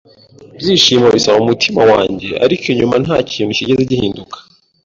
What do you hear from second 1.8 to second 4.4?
wanjye, ariko inyuma nta kintu cyigeze gihinduka